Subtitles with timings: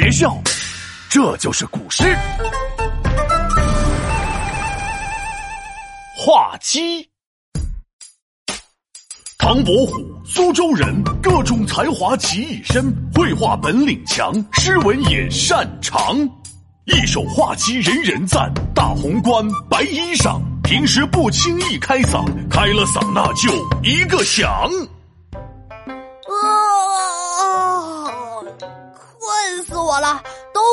[0.00, 0.34] 别笑，
[1.10, 2.16] 这就是古诗。
[6.16, 7.06] 画鸡。
[9.36, 9.92] 唐伯虎，
[10.24, 16.16] 苏州人，各种才华集一身，绘画本领强，诗文也擅长。
[16.86, 24.70] 一手画鸡人人赞，大红冠，白衣裳，平时不轻易开嗓，开了嗓那就一个响。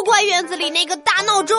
[0.04, 1.58] 怪院子里那个大闹钟，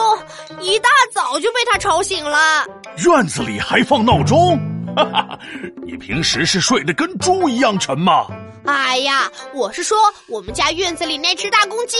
[0.61, 2.65] 一大早就被他吵醒了。
[3.05, 4.57] 院子里还放闹钟？
[4.95, 5.39] 哈哈，
[5.85, 8.27] 你平时是睡得跟猪一样沉吗？
[8.65, 11.97] 哎呀，我是说我们家院子里那只大公鸡，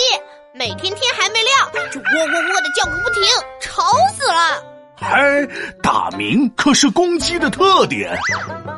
[0.53, 3.23] 每天天还没亮就喔喔喔的叫个不停，
[3.61, 3.83] 吵
[4.17, 4.63] 死了。
[4.97, 5.47] 嗨，
[5.81, 8.17] 打鸣可是公鸡的特点，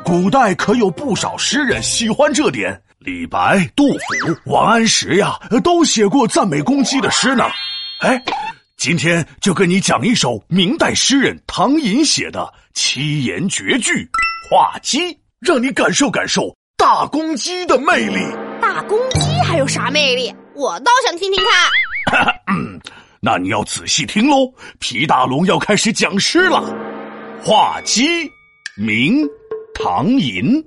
[0.04, 2.80] 古代可有不少诗人喜欢这点。
[3.04, 3.98] 李白、杜甫、
[4.44, 7.44] 王安石呀，都写过赞美公鸡的诗呢。
[8.00, 8.22] 哎，
[8.76, 13.92] 今天就跟你讲一首明代诗人唐寅写的七言绝句
[14.48, 15.00] 《画鸡》，
[15.40, 18.24] 让你感受感受大公鸡的魅力。
[18.60, 20.32] 大公鸡还有啥魅力？
[20.54, 22.34] 我倒想听听看。
[23.20, 26.62] 那你要仔细听喽，皮大龙要开始讲诗了。
[27.42, 28.30] 画鸡，
[28.76, 29.26] 名，
[29.74, 30.64] 唐寅。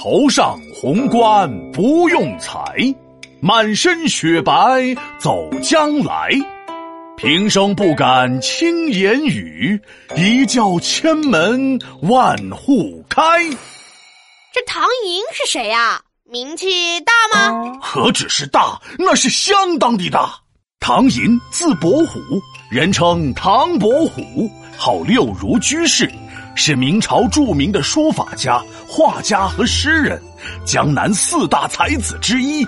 [0.00, 2.62] 头上红冠不用裁，
[3.40, 4.52] 满身雪白
[5.18, 6.30] 走将来。
[7.16, 9.76] 平生不敢轻言语，
[10.14, 13.42] 一叫千门万户开。
[14.52, 16.00] 这唐寅是谁呀？
[16.22, 17.12] 名气大
[17.50, 17.76] 吗？
[17.82, 20.32] 何止是大，那是相当的大。
[20.78, 22.20] 唐寅字伯虎，
[22.70, 24.22] 人称唐伯虎，
[24.76, 26.08] 号六如居士。
[26.60, 30.20] 是明朝著名的书法家、画家和诗人，
[30.66, 32.66] 江南四大才子之一。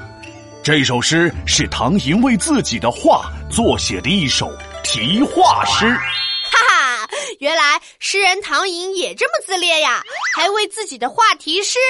[0.63, 4.49] 这首诗是唐寅为自己的画作写的一首
[4.85, 5.87] 题画诗。
[5.89, 7.09] 哈哈，
[7.41, 10.01] 原来诗人唐寅也这么自恋呀，
[10.37, 11.81] 还为自己的画题诗。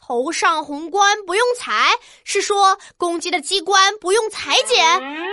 [0.00, 1.90] 头上红冠不用裁，
[2.24, 4.82] 是说公鸡的鸡冠不用裁剪。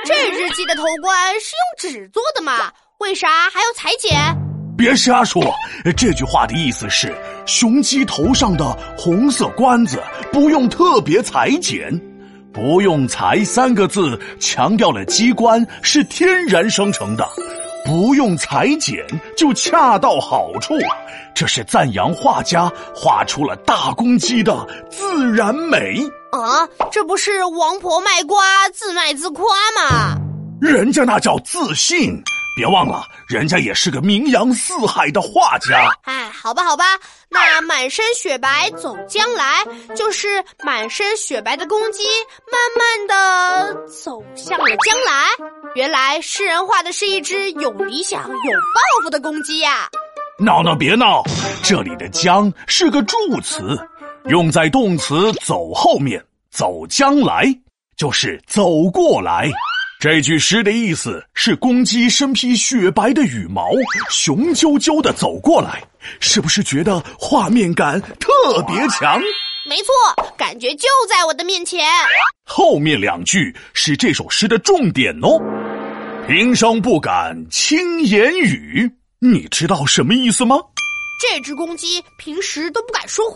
[0.05, 1.53] 这只鸡的头冠是
[1.87, 2.69] 用纸做的嘛？
[2.99, 4.19] 为啥还要裁剪？
[4.77, 5.43] 别瞎说，
[5.95, 7.15] 这句话的意思是，
[7.45, 8.65] 雄鸡头上的
[8.97, 10.01] 红色冠子
[10.31, 11.91] 不用特别裁剪，
[12.51, 17.27] 不用裁三个字强调了鸡冠是天然生成的，
[17.85, 19.05] 不用裁剪
[19.37, 20.73] 就恰到好处，
[21.35, 25.97] 这是赞扬画家画出了大公鸡的自然美
[26.31, 26.67] 啊！
[26.91, 29.45] 这不是王婆卖瓜自卖自夸
[29.75, 30.17] 吗？
[30.59, 32.19] 人家那叫自信。
[32.61, 35.89] 别忘了，人家也是个名扬四海的画家。
[36.03, 36.85] 哎，好吧，好吧，
[37.27, 42.03] 那满身雪白走将来，就是满身雪白的公鸡，
[42.51, 45.27] 慢慢的走向了将来。
[45.73, 49.89] 原来诗人画的是一只有理想、有抱负的公鸡呀！
[50.37, 51.23] 闹闹，别闹，
[51.63, 53.75] 这里的“将”是个助词，
[54.25, 56.23] 用在动词“走”后面
[56.53, 57.43] ，“走将来”
[57.97, 59.49] 就是走过来。
[60.01, 63.69] 这句诗的意思是，公鸡身披雪白的羽毛，
[64.09, 65.79] 雄赳赳的走过来，
[66.19, 69.21] 是不是觉得画面感特别强？
[69.63, 71.87] 没错，感觉就在我的面前。
[72.45, 75.39] 后面两句是这首诗的重点哦。
[76.27, 80.55] 平生不敢轻言语，你知道什么意思吗？
[81.21, 83.35] 这只公鸡平时都不敢说话。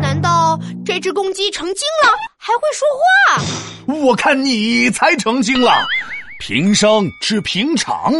[0.00, 3.44] 难道这只公鸡成精了，还会说话？
[3.86, 5.86] 我看你才成精了。
[6.38, 8.12] 平生指平常，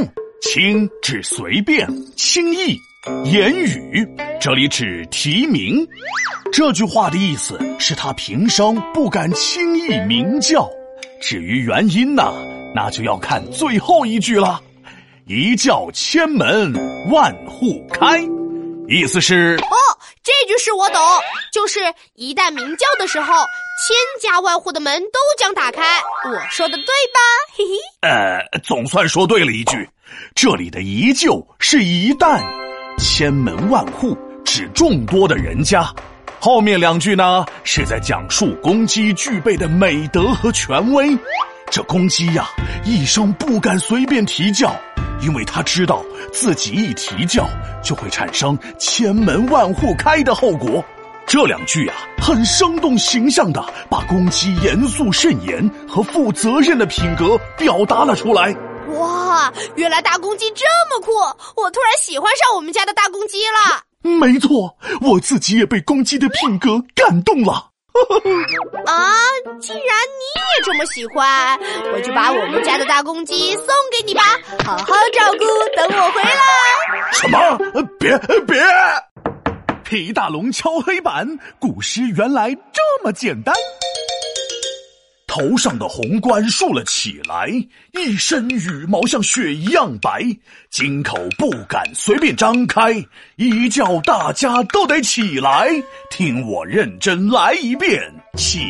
[0.42, 2.78] 轻指随便、轻易。
[3.24, 4.06] 言语
[4.40, 5.86] 这里指提名。
[6.52, 10.68] 这句话的意思是他平生不敢轻易鸣叫。
[11.22, 12.32] 至于原因呢，
[12.74, 14.60] 那就要看最后一句了。
[15.26, 16.72] 一叫千门
[17.10, 18.20] 万户开。
[18.88, 19.76] 意思是哦，
[20.22, 21.00] 这句是我懂，
[21.52, 21.78] 就是
[22.16, 23.32] 一旦鸣叫的时候，
[23.80, 25.80] 千家万户的门都将打开。
[26.26, 27.20] 我说的对吧？
[27.56, 27.78] 嘿嘿。
[28.02, 29.88] 呃，总算说对了一句。
[30.34, 32.42] 这里的一就，是一旦，
[32.98, 35.90] 千门万户指众多的人家。
[36.38, 41.16] 后面两句呢，是在讲述公鸡具备的美德和权威。
[41.70, 42.50] 这公鸡呀，
[42.84, 44.74] 一生不敢随便啼叫。
[45.22, 47.48] 因为他知道自己一啼叫
[47.82, 50.84] 就会产生千门万户开的后果，
[51.30, 58.52] 这两句啊，很生动形象的把公鸡严肃慎言和负责任的品格表达了出来。
[58.98, 61.12] 哇，原来大公鸡这么酷！
[61.54, 63.80] 我突然喜欢上我们家的大公鸡了。
[64.02, 67.68] 没错，我自己也被公鸡的品格感动了。
[68.86, 69.12] 啊，
[69.60, 71.56] 既然你也这么喜欢，
[71.94, 74.22] 我就把我们家的大公鸡送给你吧，
[74.64, 75.46] 好好照顾，
[75.76, 77.12] 等我回来。
[77.12, 77.86] 什么？
[78.00, 78.18] 别
[78.48, 78.60] 别！
[79.90, 81.26] 皮大龙敲黑板，
[81.58, 83.52] 古诗原来这么简单。
[85.26, 87.48] 头上的红冠竖了起来，
[87.94, 90.22] 一身羽毛像雪一样白，
[90.70, 93.04] 金口不敢随便张开，
[93.34, 95.68] 一叫大家都得起来，
[96.08, 98.00] 听我认真来一遍。
[98.36, 98.60] 起，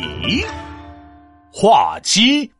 [1.53, 2.51] 画鸡，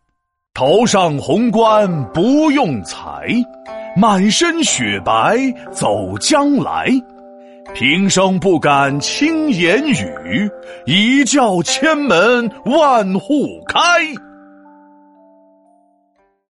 [0.54, 3.28] 头上红冠不用裁，
[3.98, 6.92] 满身雪白走将来。
[7.74, 10.50] 平生不敢轻言语，
[10.86, 13.82] 一叫千门万户开。